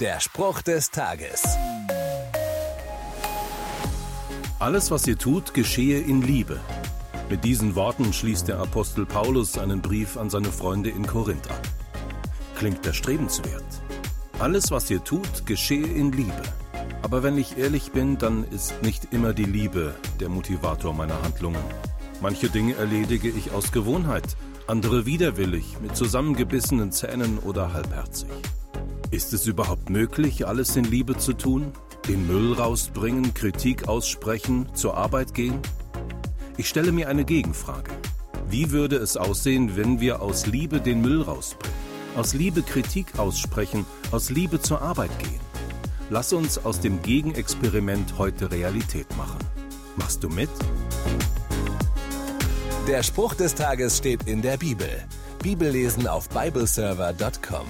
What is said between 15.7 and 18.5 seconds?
in Liebe. Aber wenn ich ehrlich bin, dann